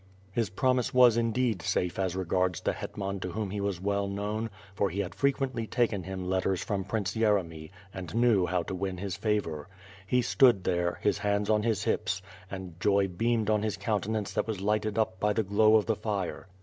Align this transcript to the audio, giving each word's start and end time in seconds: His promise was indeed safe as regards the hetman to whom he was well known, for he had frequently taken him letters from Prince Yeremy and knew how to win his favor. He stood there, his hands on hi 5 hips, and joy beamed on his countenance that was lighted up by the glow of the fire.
His 0.31 0.49
promise 0.49 0.95
was 0.95 1.15
indeed 1.15 1.61
safe 1.61 1.99
as 1.99 2.15
regards 2.15 2.59
the 2.59 2.73
hetman 2.73 3.19
to 3.19 3.33
whom 3.33 3.51
he 3.51 3.61
was 3.61 3.79
well 3.79 4.07
known, 4.07 4.49
for 4.73 4.89
he 4.89 5.01
had 5.01 5.13
frequently 5.13 5.67
taken 5.67 6.01
him 6.01 6.25
letters 6.27 6.63
from 6.63 6.85
Prince 6.85 7.15
Yeremy 7.15 7.69
and 7.93 8.15
knew 8.15 8.47
how 8.47 8.63
to 8.63 8.73
win 8.73 8.97
his 8.97 9.15
favor. 9.15 9.67
He 10.07 10.23
stood 10.23 10.63
there, 10.63 10.97
his 11.03 11.19
hands 11.19 11.51
on 11.51 11.61
hi 11.61 11.69
5 11.75 11.83
hips, 11.83 12.23
and 12.49 12.79
joy 12.79 13.09
beamed 13.09 13.51
on 13.51 13.61
his 13.61 13.77
countenance 13.77 14.33
that 14.33 14.47
was 14.47 14.59
lighted 14.59 14.97
up 14.97 15.19
by 15.19 15.33
the 15.33 15.43
glow 15.43 15.75
of 15.75 15.85
the 15.85 15.95
fire. 15.95 16.47